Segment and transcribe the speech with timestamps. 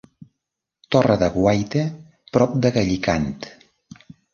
[0.95, 1.85] Torre de guaita
[2.33, 3.33] prop de Gallicant.